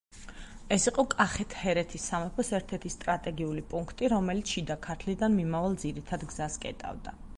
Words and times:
ეს 0.75 0.87
იყო 0.91 1.03
კახეთ-ჰერეთის 1.09 2.07
სამეფოს 2.11 2.49
ერთ-ერთი 2.59 2.91
სტრატეგიული 2.93 3.65
პუნქტი, 3.75 4.11
რომელიც 4.15 4.55
შიდა 4.57 4.79
ქართლიდან 4.89 5.37
მიმავალ 5.43 5.77
ძირითად 5.85 6.27
გზას 6.33 6.57
კეტავდა. 6.65 7.15